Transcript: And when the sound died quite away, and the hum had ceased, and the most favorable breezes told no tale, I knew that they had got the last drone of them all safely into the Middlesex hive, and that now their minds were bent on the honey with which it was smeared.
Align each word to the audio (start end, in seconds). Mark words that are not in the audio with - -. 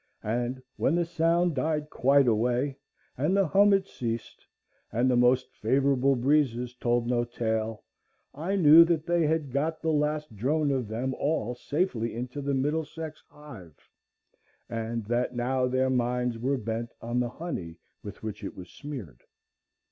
And 0.23 0.63
when 0.77 0.95
the 0.95 1.05
sound 1.05 1.53
died 1.53 1.91
quite 1.91 2.27
away, 2.27 2.75
and 3.19 3.37
the 3.37 3.45
hum 3.45 3.71
had 3.71 3.85
ceased, 3.85 4.47
and 4.91 5.07
the 5.11 5.15
most 5.15 5.53
favorable 5.53 6.15
breezes 6.15 6.73
told 6.73 7.05
no 7.05 7.23
tale, 7.23 7.83
I 8.33 8.55
knew 8.55 8.83
that 8.85 9.05
they 9.05 9.27
had 9.27 9.51
got 9.51 9.79
the 9.79 9.91
last 9.93 10.35
drone 10.35 10.71
of 10.71 10.87
them 10.87 11.13
all 11.19 11.53
safely 11.53 12.15
into 12.15 12.41
the 12.41 12.55
Middlesex 12.55 13.21
hive, 13.29 13.77
and 14.67 15.05
that 15.05 15.35
now 15.35 15.67
their 15.67 15.91
minds 15.91 16.39
were 16.39 16.57
bent 16.57 16.89
on 16.99 17.19
the 17.19 17.29
honey 17.29 17.77
with 18.01 18.23
which 18.23 18.43
it 18.43 18.55
was 18.57 18.71
smeared. 18.71 19.21